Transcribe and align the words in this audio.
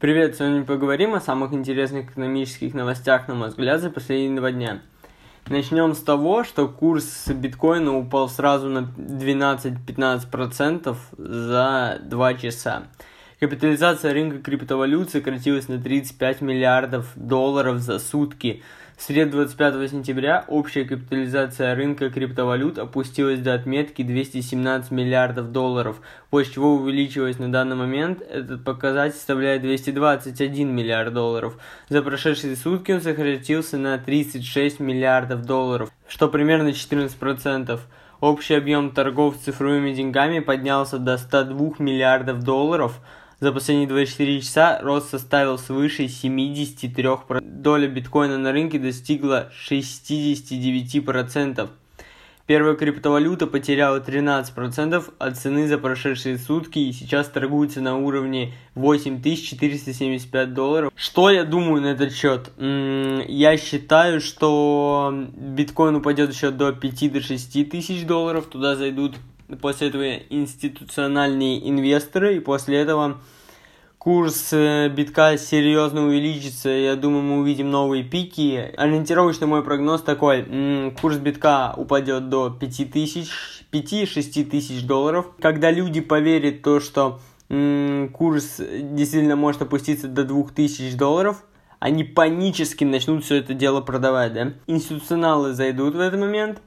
Привет, 0.00 0.36
сегодня 0.36 0.64
поговорим 0.64 1.12
о 1.12 1.20
самых 1.20 1.52
интересных 1.52 2.12
экономических 2.12 2.72
новостях, 2.72 3.28
на 3.28 3.34
мой 3.34 3.48
взгляд, 3.48 3.82
за 3.82 3.90
последние 3.90 4.34
два 4.34 4.50
дня. 4.50 4.80
Начнем 5.50 5.92
с 5.92 5.98
того, 5.98 6.42
что 6.42 6.68
курс 6.68 7.28
биткоина 7.28 7.94
упал 7.94 8.30
сразу 8.30 8.70
на 8.70 8.90
12-15% 8.96 10.96
за 11.18 11.98
2 12.02 12.34
часа. 12.34 12.84
Капитализация 13.40 14.14
рынка 14.14 14.38
криптовалют 14.38 15.10
сократилась 15.10 15.68
на 15.68 15.78
35 15.78 16.40
миллиардов 16.40 17.12
долларов 17.14 17.80
за 17.80 17.98
сутки– 17.98 18.62
в 19.00 19.02
среду 19.02 19.38
25 19.38 19.90
сентября 19.90 20.44
общая 20.46 20.84
капитализация 20.84 21.74
рынка 21.74 22.10
криптовалют 22.10 22.78
опустилась 22.78 23.40
до 23.40 23.54
отметки 23.54 24.02
217 24.02 24.90
миллиардов 24.90 25.52
долларов, 25.52 26.02
после 26.28 26.52
чего 26.52 26.74
увеличилась 26.74 27.38
на 27.38 27.50
данный 27.50 27.76
момент. 27.76 28.20
Этот 28.20 28.62
показатель 28.62 29.16
составляет 29.16 29.62
221 29.62 30.68
миллиард 30.68 31.14
долларов. 31.14 31.56
За 31.88 32.02
прошедшие 32.02 32.54
сутки 32.56 32.92
он 32.92 33.00
сократился 33.00 33.78
на 33.78 33.96
36 33.96 34.80
миллиардов 34.80 35.46
долларов, 35.46 35.90
что 36.06 36.28
примерно 36.28 36.68
14%. 36.68 37.80
Общий 38.20 38.52
объем 38.52 38.90
торгов 38.90 39.38
цифровыми 39.38 39.94
деньгами 39.94 40.40
поднялся 40.40 40.98
до 40.98 41.16
102 41.16 41.76
миллиардов 41.78 42.42
долларов– 42.42 43.00
за 43.40 43.52
последние 43.52 43.88
24 43.88 44.40
часа 44.40 44.78
рост 44.82 45.10
составил 45.10 45.58
свыше 45.58 46.04
73%. 46.04 47.40
Доля 47.40 47.88
биткоина 47.88 48.38
на 48.38 48.52
рынке 48.52 48.78
достигла 48.78 49.50
69%. 49.68 51.68
Первая 52.46 52.74
криптовалюта 52.74 53.46
потеряла 53.46 54.00
13% 54.00 55.04
от 55.18 55.38
цены 55.38 55.68
за 55.68 55.78
прошедшие 55.78 56.36
сутки 56.36 56.80
и 56.80 56.92
сейчас 56.92 57.28
торгуется 57.28 57.80
на 57.80 57.96
уровне 57.96 58.52
8475 58.74 60.52
долларов. 60.52 60.92
Что 60.96 61.30
я 61.30 61.44
думаю 61.44 61.80
на 61.80 61.92
этот 61.92 62.12
счет? 62.12 62.50
Я 62.58 63.56
считаю, 63.56 64.20
что 64.20 65.14
биткоин 65.36 65.94
упадет 65.94 66.32
еще 66.32 66.50
до 66.50 66.70
5-6 66.70 67.66
тысяч 67.66 68.04
долларов. 68.04 68.46
Туда 68.46 68.74
зайдут 68.74 69.14
после 69.56 69.88
этого 69.88 70.14
институциональные 70.30 71.68
инвесторы, 71.68 72.36
и 72.36 72.40
после 72.40 72.78
этого 72.78 73.20
курс 73.98 74.52
э, 74.52 74.88
битка 74.88 75.36
серьезно 75.36 76.06
увеличится, 76.06 76.70
я 76.70 76.96
думаю, 76.96 77.22
мы 77.22 77.40
увидим 77.40 77.70
новые 77.70 78.02
пики. 78.02 78.72
Ориентировочный 78.76 79.46
мой 79.46 79.62
прогноз 79.62 80.02
такой, 80.02 80.92
курс 81.00 81.16
битка 81.18 81.74
упадет 81.76 82.28
до 82.28 82.50
5000, 82.50 83.28
5-6 83.72 84.44
тысяч 84.44 84.84
долларов. 84.84 85.26
Когда 85.40 85.70
люди 85.70 86.00
поверят 86.00 86.62
то, 86.62 86.80
что 86.80 87.20
курс 87.48 88.56
действительно 88.58 89.36
может 89.36 89.62
опуститься 89.62 90.08
до 90.08 90.24
2000 90.24 90.96
долларов, 90.96 91.44
они 91.80 92.04
панически 92.04 92.84
начнут 92.84 93.24
все 93.24 93.36
это 93.36 93.54
дело 93.54 93.80
продавать, 93.80 94.32
да. 94.34 94.52
Институционалы 94.66 95.54
зайдут 95.54 95.94
в 95.94 96.00
этот 96.00 96.20
момент, 96.20 96.60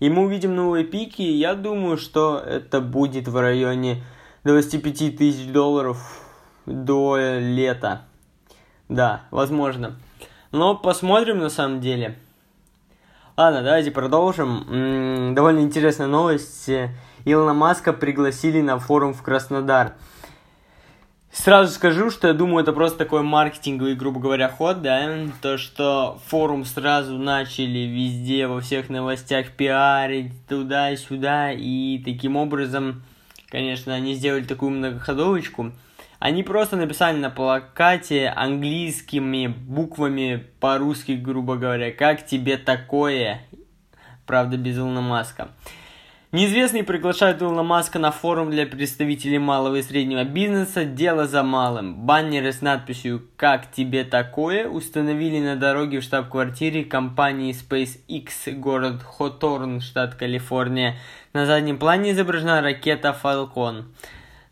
и 0.00 0.08
мы 0.08 0.24
увидим 0.24 0.56
новые 0.56 0.84
пики. 0.84 1.22
Я 1.22 1.54
думаю, 1.54 1.96
что 1.96 2.38
это 2.38 2.80
будет 2.80 3.28
в 3.28 3.38
районе 3.38 4.02
25 4.44 5.16
тысяч 5.16 5.46
долларов 5.52 5.98
до 6.66 7.16
лета. 7.38 8.02
Да, 8.88 9.22
возможно. 9.30 9.96
Но 10.52 10.74
посмотрим 10.74 11.38
на 11.38 11.50
самом 11.50 11.80
деле. 11.80 12.18
Ладно, 13.36 13.62
давайте 13.62 13.90
продолжим. 13.90 14.66
М-м, 14.68 15.34
довольно 15.34 15.60
интересная 15.60 16.08
новость. 16.08 16.68
Илона 17.24 17.54
Маска 17.54 17.92
пригласили 17.92 18.60
на 18.60 18.78
форум 18.78 19.14
в 19.14 19.22
Краснодар. 19.22 19.94
Сразу 21.32 21.72
скажу, 21.72 22.10
что 22.10 22.26
я 22.26 22.34
думаю, 22.34 22.64
это 22.64 22.72
просто 22.72 22.98
такой 22.98 23.22
маркетинговый, 23.22 23.94
грубо 23.94 24.18
говоря, 24.18 24.48
ход, 24.48 24.82
да, 24.82 25.28
то, 25.40 25.58
что 25.58 26.18
форум 26.26 26.64
сразу 26.64 27.18
начали 27.18 27.80
везде, 27.80 28.48
во 28.48 28.60
всех 28.60 28.88
новостях 28.88 29.52
пиарить 29.52 30.32
туда-сюда, 30.48 31.52
и 31.52 32.02
таким 32.04 32.36
образом, 32.36 33.04
конечно, 33.48 33.94
они 33.94 34.14
сделали 34.14 34.42
такую 34.42 34.72
многоходовочку. 34.72 35.70
Они 36.18 36.42
просто 36.42 36.76
написали 36.76 37.16
на 37.16 37.30
плакате 37.30 38.28
английскими 38.28 39.46
буквами 39.46 40.44
по-русски, 40.58 41.12
грубо 41.12 41.54
говоря, 41.54 41.92
как 41.92 42.26
тебе 42.26 42.58
такое, 42.58 43.40
правда, 44.26 44.56
без 44.56 44.76
Илона 44.76 45.00
Маска. 45.00 45.48
Неизвестный 46.32 46.84
приглашает 46.84 47.42
Илона 47.42 47.64
Маска 47.64 47.98
на 47.98 48.12
форум 48.12 48.52
для 48.52 48.64
представителей 48.64 49.40
малого 49.40 49.74
и 49.74 49.82
среднего 49.82 50.22
бизнеса 50.22 50.84
«Дело 50.84 51.26
за 51.26 51.42
малым». 51.42 52.06
Баннеры 52.06 52.52
с 52.52 52.60
надписью 52.60 53.26
«Как 53.34 53.72
тебе 53.72 54.04
такое» 54.04 54.68
установили 54.68 55.40
на 55.40 55.56
дороге 55.56 55.98
в 55.98 56.04
штаб-квартире 56.04 56.84
компании 56.84 57.52
SpaceX, 57.52 58.52
город 58.52 59.02
Хоторн, 59.02 59.80
штат 59.80 60.14
Калифорния. 60.14 60.98
На 61.32 61.46
заднем 61.46 61.80
плане 61.80 62.12
изображена 62.12 62.62
ракета 62.62 63.12
Falcon. 63.20 63.86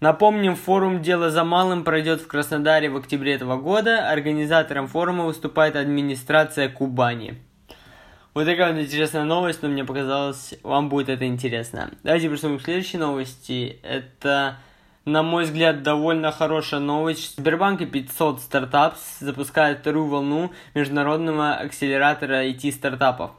Напомним, 0.01 0.57
форум 0.57 1.01
«Дело 1.01 1.31
за 1.31 1.45
малым» 1.45 1.85
пройдет 1.85 2.21
в 2.21 2.27
Краснодаре 2.27 2.91
в 2.91 2.97
октябре 2.97 3.35
этого 3.35 3.57
года. 3.57 4.11
Организатором 4.11 4.89
форума 4.89 5.27
выступает 5.27 5.77
администрация 5.77 6.69
Кубани. 6.69 7.39
Вот 8.39 8.47
такая 8.47 8.73
вот 8.73 8.81
интересная 8.81 9.25
новость, 9.25 9.63
но 9.63 9.69
мне 9.69 9.85
показалось, 9.85 10.55
вам 10.63 10.89
будет 10.89 11.09
это 11.09 11.27
интересно. 11.27 11.91
Давайте 12.05 12.29
приступим 12.29 12.61
к 12.61 12.63
следующей 12.63 12.97
новости. 12.97 13.81
Это, 13.83 14.59
на 15.05 15.25
мой 15.25 15.43
взгляд, 15.43 15.83
довольно 15.83 16.31
хорошая 16.31 16.79
новость. 16.79 17.35
Сбербанк 17.37 17.81
и 17.81 17.87
500 17.87 18.41
стартапов 18.41 19.01
запускают 19.19 19.81
вторую 19.81 20.07
волну 20.07 20.53
международного 20.75 21.55
акселератора 21.55 22.49
IT-стартапов. 22.49 23.33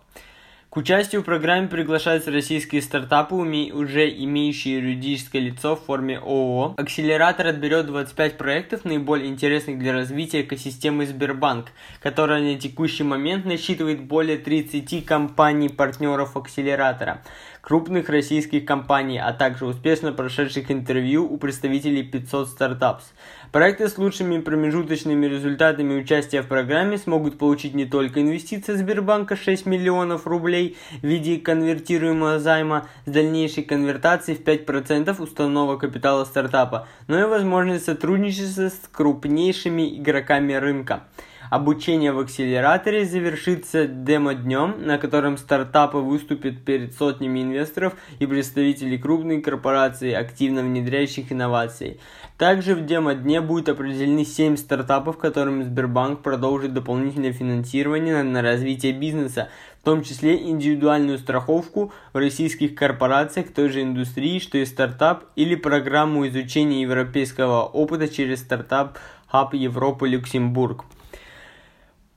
Участию 0.80 1.24
в 1.24 1.26
программе 1.26 1.68
приглашаются 1.68 2.32
российские 2.32 2.82
стартапы, 2.82 3.36
уже 3.36 4.10
имеющие 4.10 4.76
юридическое 4.76 5.42
лицо 5.42 5.76
в 5.76 5.84
форме 5.84 6.20
ООО. 6.20 6.76
Акселератор 6.78 7.48
отберет 7.48 7.88
25 7.88 8.38
проектов, 8.38 8.86
наиболее 8.86 9.28
интересных 9.28 9.78
для 9.78 9.92
развития 9.92 10.40
экосистемы 10.40 11.06
Сбербанк, 11.06 11.74
которая 12.02 12.42
на 12.42 12.58
текущий 12.58 13.04
момент 13.04 13.44
насчитывает 13.44 14.02
более 14.02 14.38
30 14.38 15.06
компаний-партнеров 15.06 16.38
акселератора 16.38 17.24
крупных 17.62 18.10
российских 18.10 18.66
компаний, 18.66 19.20
а 19.20 19.34
также 19.34 19.66
успешно 19.66 20.12
прошедших 20.12 20.72
интервью 20.72 21.26
у 21.32 21.38
представителей 21.38 22.04
500 22.04 22.48
стартапс. 22.50 23.12
Проекты 23.52 23.88
с 23.88 23.98
лучшими 23.98 24.40
промежуточными 24.40 25.26
результатами 25.26 26.00
участия 26.00 26.42
в 26.42 26.48
программе 26.48 26.98
смогут 26.98 27.38
получить 27.38 27.74
не 27.74 27.86
только 27.86 28.22
инвестиции 28.22 28.76
Сбербанка 28.76 29.36
6 29.36 29.66
миллионов 29.66 30.28
рублей 30.28 30.78
в 31.02 31.08
виде 31.08 31.38
конвертируемого 31.38 32.40
займа 32.40 32.88
с 33.06 33.12
дальнейшей 33.12 33.64
конвертацией 33.64 34.38
в 34.38 34.44
5% 34.44 35.22
уставного 35.22 35.78
капитала 35.78 36.26
стартапа, 36.26 36.88
но 37.08 37.20
и 37.20 37.24
возможность 37.24 37.86
сотрудничества 37.86 38.70
с 38.70 38.80
крупнейшими 38.92 39.98
игроками 39.98 40.54
рынка. 40.54 41.04
Обучение 41.50 42.12
в 42.12 42.20
акселераторе 42.20 43.06
завершится 43.06 43.88
демо-днем, 43.88 44.86
на 44.86 45.00
котором 45.00 45.36
стартапы 45.36 45.98
выступят 45.98 46.64
перед 46.64 46.94
сотнями 46.94 47.42
инвесторов 47.42 47.96
и 48.20 48.28
представителей 48.28 49.00
крупной 49.00 49.42
корпорации, 49.42 50.14
активно 50.14 50.62
внедряющих 50.62 51.32
инновации. 51.32 52.00
Также 52.38 52.76
в 52.76 52.86
демо-дне 52.86 53.42
будет 53.42 53.68
определены 53.68 54.26
7 54.26 54.58
стартапов, 54.58 55.18
которым 55.18 55.64
Сбербанк 55.64 56.22
продолжит 56.22 56.74
дополнительное 56.74 57.34
финансирование 57.34 58.22
на 58.22 58.44
развитие 58.44 58.94
бизнеса, 58.94 59.50
в 59.82 59.86
том 59.86 60.04
числе 60.04 60.38
индивидуальную 60.38 61.18
страховку 61.18 61.92
в 62.14 62.18
российских 62.18 62.76
корпорациях 62.76 63.48
той 63.52 63.70
же 63.70 63.82
индустрии, 63.82 64.38
что 64.38 64.60
и 64.60 64.66
стартап, 64.66 65.24
или 65.36 65.56
программу 65.56 66.28
изучения 66.28 66.84
европейского 66.84 67.64
опыта 67.64 68.08
через 68.08 68.42
стартап 68.42 69.00
Hub 69.34 69.56
Европа 69.56 70.06
Люксембург. 70.06 70.86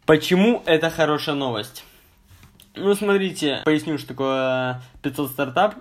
Почему 0.05 0.63
это 0.67 0.91
хорошая 0.91 1.37
новость? 1.37 1.85
Ну, 2.75 2.95
смотрите, 2.95 3.63
поясню, 3.65 3.99
что 3.99 4.09
такое 4.09 4.83
500 5.03 5.31
стартап. 5.31 5.75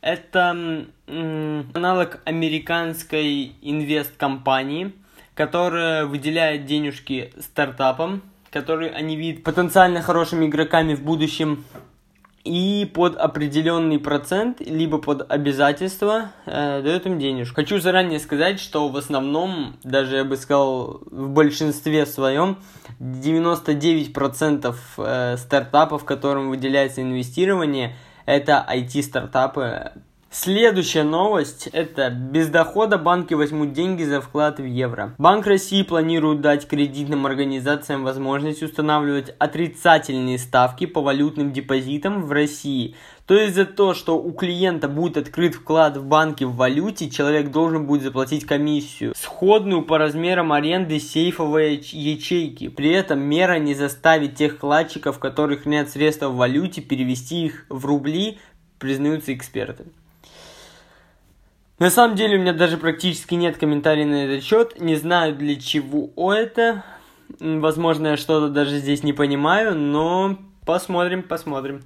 Это 0.00 0.86
аналог 1.06 2.20
американской 2.24 3.52
инвест-компании, 3.62 4.92
которая 5.34 6.06
выделяет 6.06 6.66
денежки 6.66 7.32
стартапам, 7.38 8.22
которые 8.50 8.90
они 8.90 9.16
видят 9.16 9.44
потенциально 9.44 10.02
хорошими 10.02 10.46
игроками 10.46 10.94
в 10.94 11.02
будущем 11.02 11.64
и 12.44 12.90
под 12.92 13.16
определенный 13.16 13.98
процент, 13.98 14.60
либо 14.60 14.98
под 14.98 15.30
обязательство 15.32 16.30
э, 16.44 16.82
дает 16.82 17.06
им 17.06 17.18
денежку. 17.18 17.56
Хочу 17.56 17.80
заранее 17.80 18.20
сказать, 18.20 18.60
что 18.60 18.88
в 18.88 18.96
основном, 18.98 19.76
даже 19.82 20.16
я 20.16 20.24
бы 20.24 20.36
сказал, 20.36 21.00
в 21.10 21.30
большинстве 21.30 22.04
своем, 22.04 22.58
99% 23.00 24.74
э, 24.98 25.36
стартапов, 25.38 26.04
которым 26.04 26.50
выделяется 26.50 27.00
инвестирование, 27.00 27.96
это 28.26 28.64
IT-стартапы, 28.70 29.92
Следующая 30.36 31.04
новость– 31.04 31.68
это 31.72 32.10
без 32.10 32.48
дохода 32.48 32.98
банки 32.98 33.34
возьмут 33.34 33.72
деньги 33.72 34.02
за 34.02 34.20
вклад 34.20 34.58
в 34.58 34.64
евро. 34.64 35.14
Банк 35.16 35.46
России 35.46 35.84
планирует 35.84 36.40
дать 36.40 36.66
кредитным 36.66 37.24
организациям 37.24 38.02
возможность 38.02 38.60
устанавливать 38.60 39.32
отрицательные 39.38 40.40
ставки 40.40 40.86
по 40.86 41.02
валютным 41.02 41.52
депозитам 41.52 42.24
в 42.24 42.32
России. 42.32 42.96
То 43.26 43.34
есть 43.34 43.54
за 43.54 43.64
то, 43.64 43.94
что 43.94 44.18
у 44.18 44.32
клиента 44.32 44.88
будет 44.88 45.18
открыт 45.18 45.54
вклад 45.54 45.96
в 45.96 46.04
банке 46.04 46.46
в 46.46 46.56
валюте, 46.56 47.08
человек 47.08 47.52
должен 47.52 47.86
будет 47.86 48.02
заплатить 48.02 48.44
комиссию, 48.44 49.14
сходную 49.16 49.82
по 49.82 49.98
размерам 49.98 50.52
аренды 50.52 50.98
сейфовой 50.98 51.76
ячейки. 51.76 52.66
При 52.70 52.90
этом 52.90 53.20
мера 53.20 53.60
не 53.60 53.74
заставит 53.74 54.34
тех 54.34 54.54
вкладчиков, 54.54 55.20
которых 55.20 55.64
нет 55.64 55.90
средств 55.90 56.24
в 56.24 56.34
валюте, 56.34 56.82
перевести 56.82 57.46
их 57.46 57.66
в 57.68 57.86
рубли, 57.86 58.38
признаются 58.80 59.32
эксперты. 59.32 59.84
На 61.78 61.90
самом 61.90 62.14
деле 62.14 62.38
у 62.38 62.40
меня 62.40 62.52
даже 62.52 62.76
практически 62.76 63.34
нет 63.34 63.58
комментариев 63.58 64.08
на 64.08 64.24
этот 64.26 64.44
счет. 64.44 64.80
Не 64.80 64.94
знаю 64.94 65.34
для 65.34 65.56
чего 65.60 66.32
это. 66.32 66.84
Возможно, 67.40 68.08
я 68.08 68.16
что-то 68.16 68.48
даже 68.48 68.78
здесь 68.78 69.02
не 69.02 69.12
понимаю, 69.12 69.74
но 69.74 70.38
посмотрим, 70.64 71.22
посмотрим. 71.22 71.82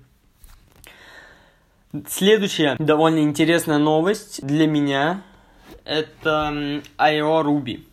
Следующая 2.07 2.77
довольно 2.79 3.21
интересная 3.21 3.79
новость 3.79 4.47
для 4.47 4.67
меня 4.67 5.23
это 5.87 6.83
IO 6.99 7.43
Ruby. 7.43 7.87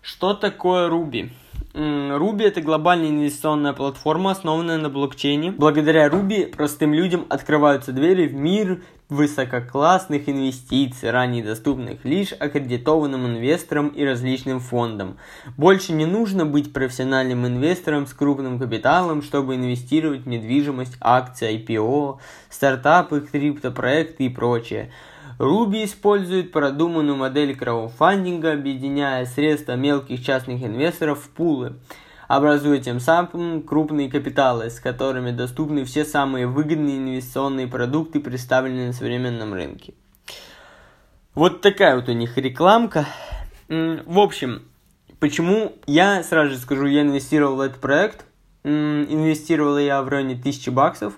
Что 0.00 0.32
такое 0.32 0.88
Ruby? 0.88 1.30
Ruby 1.74 2.44
это 2.44 2.60
глобальная 2.60 3.08
инвестиционная 3.08 3.72
платформа, 3.72 4.32
основанная 4.32 4.78
на 4.78 4.90
блокчейне. 4.90 5.52
Благодаря 5.52 6.08
Ruby 6.08 6.46
простым 6.46 6.92
людям 6.92 7.24
открываются 7.30 7.92
двери 7.92 8.26
в 8.26 8.34
мир 8.34 8.82
высококлассных 9.08 10.28
инвестиций, 10.28 11.10
ранее 11.10 11.44
доступных 11.44 12.04
лишь 12.04 12.32
аккредитованным 12.32 13.26
инвесторам 13.26 13.88
и 13.88 14.04
различным 14.04 14.60
фондам. 14.60 15.18
Больше 15.56 15.92
не 15.92 16.06
нужно 16.06 16.46
быть 16.46 16.72
профессиональным 16.72 17.46
инвестором 17.46 18.06
с 18.06 18.12
крупным 18.12 18.58
капиталом, 18.58 19.22
чтобы 19.22 19.54
инвестировать 19.54 20.22
в 20.22 20.28
недвижимость, 20.28 20.96
акции, 21.00 21.58
IPO, 21.58 22.18
стартапы, 22.48 23.20
криптопроекты 23.20 24.24
и 24.24 24.28
прочее. 24.28 24.90
Ruby 25.38 25.84
использует 25.84 26.52
продуманную 26.52 27.16
модель 27.16 27.56
краудфандинга, 27.56 28.52
объединяя 28.52 29.24
средства 29.26 29.72
мелких 29.72 30.24
частных 30.24 30.62
инвесторов 30.62 31.24
в 31.24 31.28
пулы– 31.30 31.76
образуя 32.36 32.80
тем 32.80 32.98
самым 32.98 33.62
крупные 33.62 34.10
капиталы, 34.10 34.70
с 34.70 34.80
которыми 34.80 35.32
доступны 35.32 35.84
все 35.84 36.02
самые 36.06 36.46
выгодные 36.46 36.96
инвестиционные 36.96 37.66
продукты, 37.66 38.20
представленные 38.20 38.86
на 38.86 38.92
современном 38.94 39.52
рынке. 39.52 39.92
Вот 41.34 41.60
такая 41.60 41.94
вот 41.94 42.08
у 42.08 42.12
них 42.12 42.38
рекламка. 42.38 43.06
В 43.68 44.18
общем, 44.18 44.62
почему 45.20 45.74
я 45.86 46.22
сразу 46.22 46.52
же 46.52 46.58
скажу, 46.58 46.86
я 46.86 47.02
инвестировал 47.02 47.56
в 47.56 47.60
этот 47.60 47.82
проект. 47.82 48.24
Инвестировал 48.64 49.76
я 49.76 50.02
в 50.02 50.08
районе 50.08 50.32
1000 50.32 50.70
баксов. 50.70 51.12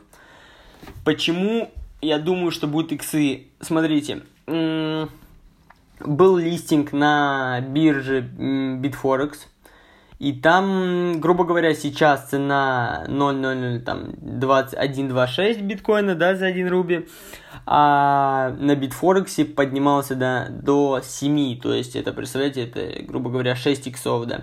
Почему 1.04 1.70
я 2.04 2.18
думаю, 2.18 2.50
что 2.50 2.66
будут 2.66 2.92
иксы? 2.92 3.44
Смотрите, 3.60 4.22
был 4.46 5.08
листинг 6.36 6.92
на 6.92 7.60
бирже 7.60 8.20
Bitforex– 8.20 9.46
и 10.18 10.32
там, 10.32 11.20
грубо 11.20 11.44
говоря, 11.44 11.74
сейчас 11.74 12.28
цена 12.30 13.04
0,00, 13.08 13.80
там, 13.80 14.10
21,26 14.22 15.60
биткоина, 15.62 16.14
да, 16.14 16.36
за 16.36 16.46
1 16.46 16.68
рубль. 16.68 17.06
А 17.66 18.50
на 18.58 18.76
битфорексе 18.76 19.44
поднимался 19.44 20.14
до, 20.14 20.48
до 20.50 21.00
7, 21.02 21.58
то 21.60 21.72
есть 21.72 21.96
это, 21.96 22.12
представляете, 22.12 22.64
это, 22.64 23.02
грубо 23.04 23.30
говоря, 23.30 23.56
6 23.56 23.86
иксов, 23.88 24.26
да. 24.26 24.42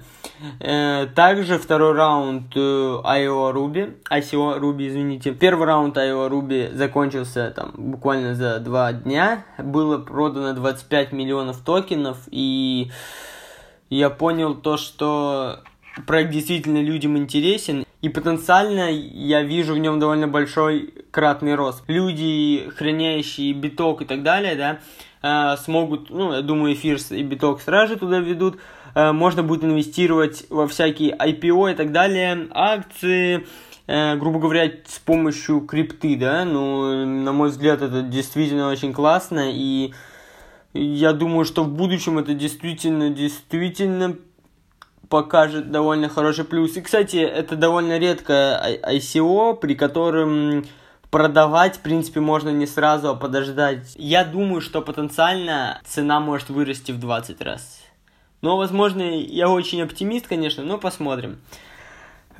Э, 0.60 1.08
также 1.14 1.58
второй 1.58 1.94
раунд 1.94 2.56
IO 2.56 3.54
Ruby, 3.54 3.96
ICO 4.10 4.60
Ruby, 4.60 4.88
извините. 4.88 5.32
Первый 5.34 5.68
раунд 5.68 5.96
IO 5.98 6.30
Ruby 6.30 6.76
закончился 6.76 7.54
там 7.56 7.74
буквально 7.78 8.36
за 8.36 8.60
2 8.60 8.94
дня. 8.94 9.46
Было 9.58 10.00
продано 10.00 10.54
25 10.54 11.12
миллионов 11.12 11.60
токенов, 11.64 12.18
и 12.32 12.92
я 13.98 14.10
понял 14.10 14.56
то, 14.56 14.78
что 14.78 15.60
проект 16.08 16.32
действительно 16.32 16.82
людям 16.82 17.18
интересен, 17.18 17.86
и 18.02 18.10
потенциально 18.10 18.90
я 18.90 19.44
вижу 19.44 19.76
в 19.76 19.78
нем 19.78 20.00
довольно 20.00 20.28
большой 20.28 20.94
кратный 21.12 21.56
рост. 21.56 21.84
Люди, 21.88 22.70
хранящие 22.76 23.54
биток 23.54 24.02
и 24.02 24.06
так 24.06 24.24
далее, 24.24 24.56
да, 24.56 24.80
э, 25.22 25.58
смогут, 25.58 26.10
ну, 26.10 26.34
я 26.34 26.42
думаю, 26.42 26.74
эфир 26.74 26.98
и 27.12 27.22
биток 27.22 27.62
сразу 27.62 27.94
же 27.94 28.00
туда 28.00 28.20
ведут, 28.20 28.58
э, 28.96 29.12
можно 29.12 29.44
будет 29.44 29.66
инвестировать 29.66 30.46
во 30.50 30.68
всякие 30.68 31.14
IPO 31.14 31.74
и 31.74 31.76
так 31.76 31.92
далее, 31.92 32.48
акции, 32.52 33.46
э, 33.88 34.16
грубо 34.16 34.40
говоря, 34.40 34.72
с 34.86 35.00
помощью 35.00 35.62
крипты, 35.62 36.16
да, 36.16 36.46
ну, 36.46 37.06
на 37.06 37.34
мой 37.34 37.50
взгляд, 37.50 37.82
это 37.82 38.02
действительно 38.02 38.70
очень 38.70 38.94
классно, 38.94 39.52
и 39.52 39.94
я 40.74 41.14
думаю, 41.14 41.46
что 41.46 41.64
в 41.64 41.70
будущем 41.70 42.20
это 42.20 42.34
действительно, 42.34 43.10
действительно 43.10 44.18
покажет 45.10 45.72
довольно 45.72 46.08
хороший 46.08 46.46
плюс. 46.46 46.78
И, 46.78 46.82
кстати, 46.82 47.18
это 47.18 47.56
довольно 47.56 48.00
редкое 48.00 48.80
ICO, 48.82 49.56
при 49.58 49.76
котором 49.76 50.66
продавать, 51.10 51.76
в 51.76 51.82
принципе, 51.82 52.22
можно 52.22 52.50
не 52.50 52.66
сразу, 52.66 53.10
а 53.10 53.16
подождать. 53.16 53.94
Я 53.98 54.24
думаю, 54.24 54.62
что 54.62 54.82
потенциально 54.82 55.82
цена 55.86 56.22
может 56.22 56.50
вырасти 56.50 56.94
в 56.94 57.00
20 57.00 57.42
раз. 57.42 57.82
Но, 58.42 58.58
возможно, 58.58 59.02
я 59.02 59.50
очень 59.50 59.82
оптимист, 59.82 60.28
конечно, 60.28 60.64
но 60.64 60.78
посмотрим. 60.78 61.40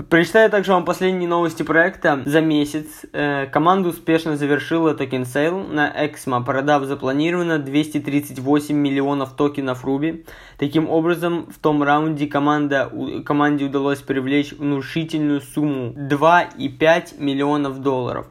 Прочитаю 0.10 0.50
также 0.50 0.72
вам 0.72 0.86
последние 0.86 1.28
новости 1.28 1.64
проекта 1.64 2.22
за 2.26 2.40
месяц. 2.40 2.86
Э, 3.12 3.46
команда 3.48 3.90
успешно 3.90 4.38
завершила 4.38 4.94
token 4.94 5.26
sale 5.26 5.60
на 5.60 5.90
Exmo, 5.90 6.44
продав 6.46 6.86
запланированно 6.86 7.60
238 7.60 8.74
миллионов 8.74 9.36
токенов 9.36 9.84
ROOBEE. 9.84 10.26
Таким 10.58 10.90
образом, 10.90 11.46
в 11.52 11.60
том 11.60 11.84
раунде 11.84 12.28
команда, 12.28 12.90
команде 13.26 13.66
удалось 13.66 14.00
привлечь 14.00 14.54
внушительную 14.54 15.42
сумму 15.42 15.92
2,5 15.92 17.20
миллионов 17.20 17.82
долларов 17.82 18.28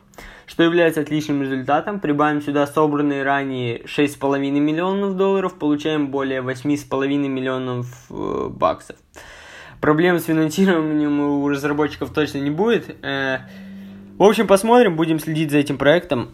что 0.47 0.65
является 0.65 1.03
отличным 1.03 1.43
результатом. 1.43 2.01
Прибавим 2.01 2.43
сюда 2.43 2.67
собранные 2.67 3.23
ранее 3.23 3.83
6,5 3.85 4.51
миллионов 4.51 5.17
долларов, 5.17 5.55
получаем 5.57 6.09
более 6.09 6.41
8,5 6.41 7.07
миллионов 7.29 7.87
э, 8.11 8.49
баксов. 8.51 8.97
Проблем 9.81 10.19
с 10.19 10.25
финансированием 10.25 11.21
у 11.21 11.49
разработчиков 11.49 12.13
точно 12.13 12.39
не 12.39 12.51
будет. 12.51 12.97
Э, 13.03 13.39
в 14.19 14.23
общем, 14.23 14.47
посмотрим, 14.47 14.97
будем 14.97 15.19
следить 15.19 15.51
за 15.51 15.59
этим 15.59 15.79
проектом 15.79 16.31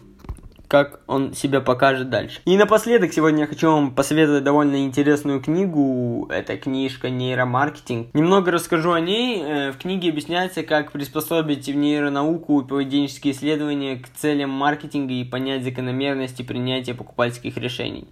как 0.67 0.99
он 1.07 1.33
себя 1.33 1.61
покажет 1.61 2.09
дальше. 2.09 2.41
И 2.45 2.57
напоследок, 2.57 3.13
сегодня 3.13 3.41
я 3.41 3.47
хочу 3.47 3.71
вам 3.71 3.91
посоветовать 3.95 4.43
довольно 4.43 4.83
интересную 4.83 5.41
книгу. 5.41 6.27
Это 6.29 6.57
книжка 6.57 7.09
«Нейромаркетинг». 7.09 8.13
Немного 8.13 8.51
расскажу 8.51 8.91
о 8.91 8.99
ней. 8.99 9.41
Э, 9.41 9.71
в 9.71 9.77
книге 9.77 10.09
объясняется, 10.09 10.63
как 10.63 10.91
приспособить 10.91 11.67
в 11.67 11.75
нейронауку 11.75 12.63
поведенческие 12.63 13.33
исследования 13.33 13.97
к 13.97 14.09
целям 14.09 14.49
маркетинга 14.49 15.13
и 15.13 15.23
понять 15.23 15.63
закономерности 15.63 16.41
принятия 16.41 16.93
покупательских 16.93 17.57
решений. 17.57 18.07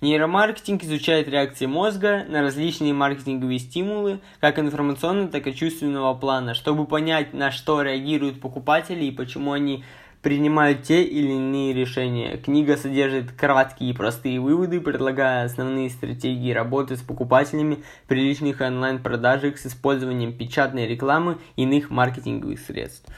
Нейромаркетинг 0.00 0.84
изучает 0.84 1.28
реакции 1.28 1.66
мозга 1.66 2.24
на 2.28 2.40
различные 2.40 2.94
маркетинговые 2.94 3.58
стимулы, 3.58 4.20
как 4.40 4.58
информационного, 4.58 5.28
так 5.28 5.46
и 5.48 5.54
чувственного 5.54 6.14
плана, 6.14 6.54
чтобы 6.54 6.86
понять, 6.86 7.34
на 7.34 7.50
что 7.50 7.82
реагируют 7.82 8.40
покупатели 8.40 9.04
и 9.04 9.10
почему 9.10 9.52
они 9.52 9.84
принимают 10.22 10.82
те 10.82 11.02
или 11.02 11.32
иные 11.32 11.72
решения. 11.72 12.36
Книга 12.36 12.76
содержит 12.76 13.32
краткие 13.32 13.90
и 13.90 13.92
простые 13.94 14.40
выводы, 14.40 14.80
предлагая 14.80 15.44
основные 15.44 15.90
стратегии 15.90 16.52
работы 16.52 16.96
с 16.96 17.00
покупателями 17.00 17.84
при 18.06 18.20
личных 18.20 18.60
онлайн-продажах 18.60 19.58
с 19.58 19.66
использованием 19.66 20.32
печатной 20.32 20.86
рекламы 20.86 21.38
и 21.56 21.62
иных 21.62 21.90
маркетинговых 21.90 22.58
средств. 22.58 23.10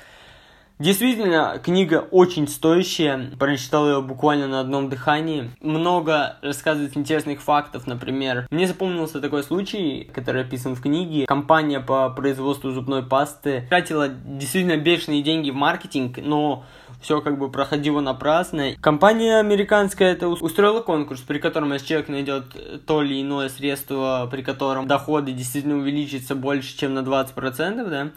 Действительно, 0.81 1.61
книга 1.63 2.07
очень 2.11 2.49
стоящая. 2.49 3.33
Прочитал 3.39 3.87
ее 3.87 4.01
буквально 4.01 4.47
на 4.49 4.61
одном 4.61 4.89
дыхании. 4.89 5.51
Много 5.61 6.39
рассказывает 6.41 6.97
интересных 6.97 7.43
фактов, 7.43 7.87
например. 7.87 8.47
Мне 8.51 8.67
запомнился 8.67 9.21
такой 9.21 9.43
случай, 9.43 10.11
который 10.15 10.41
описан 10.41 10.75
в 10.75 10.81
книге. 10.81 11.27
Компания 11.27 11.81
по 11.81 12.09
производству 12.09 12.71
зубной 12.71 13.03
пасты 13.03 13.67
тратила 13.69 14.09
действительно 14.09 14.79
бешеные 14.79 15.23
деньги 15.23 15.51
в 15.51 15.55
маркетинг, 15.55 16.17
но 16.17 16.65
все 17.03 17.21
как 17.21 17.39
бы 17.39 17.51
проходило 17.51 18.01
напрасно. 18.01 18.75
Компания 18.81 19.39
американская 19.39 20.13
это 20.13 20.29
устроила 20.29 20.81
конкурс, 20.81 21.21
при 21.21 21.39
котором 21.39 21.75
если 21.75 21.89
человек 21.89 22.09
найдет 22.09 22.85
то 22.87 23.03
или 23.03 23.21
иное 23.21 23.51
средство, 23.51 24.27
при 24.31 24.41
котором 24.41 24.87
доходы 24.87 25.33
действительно 25.33 25.77
увеличатся 25.77 26.35
больше, 26.35 26.75
чем 26.79 26.95
на 26.95 27.01
20%, 27.01 27.91
да, 27.91 28.11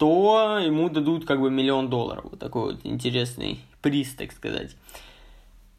то 0.00 0.58
ему 0.64 0.88
дадут 0.88 1.26
как 1.26 1.40
бы 1.40 1.50
миллион 1.50 1.90
долларов. 1.90 2.24
Вот 2.30 2.40
такой 2.40 2.72
вот 2.72 2.80
интересный 2.84 3.60
приз, 3.82 4.14
так 4.14 4.32
сказать. 4.32 4.74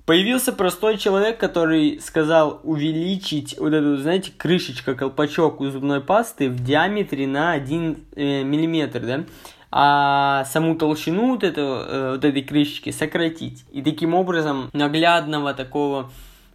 Появился 0.06 0.54
простой 0.54 1.00
человек, 1.00 1.40
который 1.40 2.00
сказал 2.00 2.60
увеличить 2.64 3.58
вот 3.58 3.74
эту, 3.74 3.98
знаете, 3.98 4.32
крышечка, 4.38 4.94
колпачок 4.94 5.60
у 5.60 5.70
зубной 5.72 6.02
пасты 6.02 6.52
в 6.52 6.64
диаметре 6.64 7.26
на 7.26 7.54
1 7.54 7.98
э, 8.16 8.44
миллиметр, 8.44 9.00
да? 9.00 9.24
а 9.72 10.46
саму 10.46 10.76
толщину 10.76 11.30
вот, 11.30 11.44
этого, 11.44 11.86
э, 11.88 12.12
вот 12.12 12.24
этой 12.24 12.44
крышечки 12.44 12.92
сократить. 12.92 13.66
И 13.72 13.82
таким 13.82 14.14
образом 14.14 14.70
наглядного 14.72 15.56
такого 15.56 16.12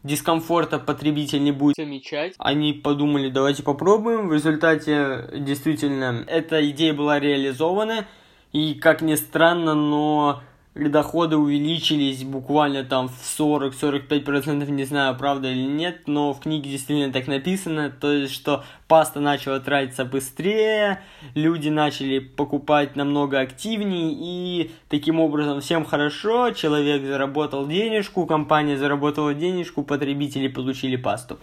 дискомфорта 0.06 0.78
потребитель 0.78 1.42
не 1.42 1.52
будет 1.52 1.76
замечать. 1.76 2.34
Они 2.38 2.72
подумали, 2.72 3.28
давайте 3.28 3.62
попробуем. 3.62 4.28
В 4.28 4.32
результате 4.32 5.28
действительно 5.34 6.25
эта 6.26 6.68
идея 6.70 6.94
была 6.94 7.20
реализована. 7.20 8.06
И 8.52 8.75
как 8.75 9.02
ни 9.02 9.14
странно, 9.16 9.75
но 9.75 10.42
доходы 10.76 11.37
увеличились 11.37 12.23
буквально 12.23 12.85
там 12.85 13.09
в 13.09 13.40
40-45%, 13.40 14.71
не 14.71 14.85
знаю, 14.85 15.16
правда 15.16 15.49
или 15.49 15.64
нет, 15.66 16.02
но 16.06 16.35
в 16.35 16.40
книге 16.40 16.71
действительно 16.71 17.12
так 17.12 17.26
написано, 17.26 17.90
то 17.90 18.12
есть, 18.12 18.35
что 18.35 18.64
паста 18.87 19.21
начала 19.21 19.59
тратиться 19.59 20.04
быстрее, 20.04 21.00
люди 21.35 21.71
начали 21.71 22.18
покупать 22.18 22.95
намного 22.95 23.40
активнее, 23.40 24.12
и 24.12 24.71
таким 24.88 25.18
образом 25.18 25.61
всем 25.61 25.85
хорошо, 25.85 26.50
человек 26.50 27.02
заработал 27.04 27.66
денежку, 27.66 28.26
компания 28.26 28.76
заработала 28.76 29.33
денежку, 29.33 29.83
потребители 29.83 30.49
получили 30.49 30.97
пасту. 30.97 31.38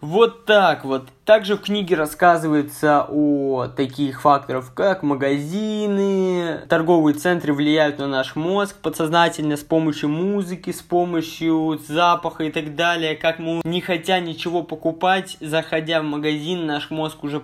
Вот 0.00 0.44
так 0.44 0.84
вот. 0.84 1.08
Также 1.24 1.56
в 1.56 1.62
книге 1.62 1.96
рассказывается 1.96 3.06
о 3.08 3.68
таких 3.68 4.20
факторах, 4.20 4.74
как 4.74 5.02
магазины, 5.02 6.60
торговые 6.68 7.14
центры 7.14 7.54
влияют 7.54 7.98
на 7.98 8.06
наш 8.06 8.36
мозг 8.36 8.76
подсознательно 8.82 9.56
с 9.56 9.62
помощью 9.62 10.10
музыки, 10.10 10.72
с 10.72 10.82
помощью 10.82 11.80
запаха 11.88 12.44
и 12.44 12.50
так 12.50 12.76
далее. 12.76 13.16
Как 13.16 13.38
мы, 13.38 13.62
не 13.64 13.80
хотя 13.80 14.20
ничего 14.20 14.62
покупать, 14.62 15.38
заходя 15.40 16.02
в 16.02 16.04
магазин, 16.04 16.66
наш 16.66 16.90
мозг 16.90 17.24
уже 17.24 17.42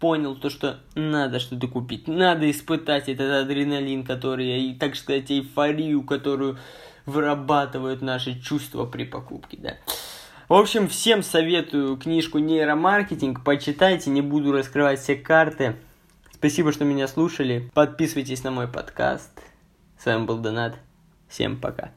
понял 0.00 0.34
то, 0.34 0.48
что 0.48 0.78
надо 0.94 1.40
что-то 1.40 1.66
купить, 1.66 2.08
надо 2.08 2.50
испытать 2.50 3.08
этот 3.08 3.44
адреналин, 3.44 4.04
который, 4.04 4.70
и 4.70 4.74
так 4.74 4.96
сказать, 4.96 5.30
эйфорию, 5.30 6.02
которую 6.02 6.58
вырабатывают 7.04 8.00
наши 8.02 8.40
чувства 8.40 8.84
при 8.86 9.04
покупке, 9.04 9.58
да. 9.60 9.74
В 10.48 10.54
общем, 10.54 10.88
всем 10.88 11.22
советую 11.22 11.98
книжку 11.98 12.38
«Нейромаркетинг». 12.38 13.44
Почитайте, 13.44 14.08
не 14.08 14.22
буду 14.22 14.50
раскрывать 14.50 14.98
все 14.98 15.14
карты. 15.14 15.76
Спасибо, 16.32 16.72
что 16.72 16.86
меня 16.86 17.06
слушали. 17.06 17.70
Подписывайтесь 17.74 18.42
на 18.44 18.50
мой 18.50 18.66
подкаст. 18.66 19.30
С 19.98 20.06
вами 20.06 20.24
был 20.24 20.38
Донат. 20.38 20.76
Всем 21.28 21.60
пока. 21.60 21.90